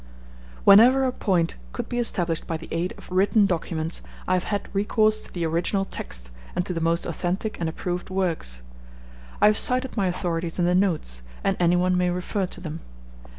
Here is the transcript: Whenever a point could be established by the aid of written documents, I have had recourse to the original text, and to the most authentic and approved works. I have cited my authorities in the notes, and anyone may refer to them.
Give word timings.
Whenever 0.63 1.03
a 1.03 1.11
point 1.11 1.57
could 1.73 1.87
be 1.87 1.99
established 1.99 2.47
by 2.47 2.57
the 2.57 2.67
aid 2.71 2.91
of 2.97 3.07
written 3.11 3.45
documents, 3.45 4.01
I 4.27 4.33
have 4.33 4.45
had 4.45 4.67
recourse 4.73 5.21
to 5.25 5.31
the 5.31 5.45
original 5.45 5.85
text, 5.85 6.31
and 6.55 6.65
to 6.65 6.73
the 6.73 6.81
most 6.81 7.05
authentic 7.05 7.59
and 7.59 7.69
approved 7.69 8.09
works. 8.09 8.63
I 9.41 9.45
have 9.45 9.59
cited 9.59 9.95
my 9.95 10.07
authorities 10.07 10.57
in 10.57 10.65
the 10.65 10.73
notes, 10.73 11.21
and 11.43 11.55
anyone 11.59 11.95
may 11.95 12.09
refer 12.09 12.47
to 12.47 12.59
them. 12.59 12.79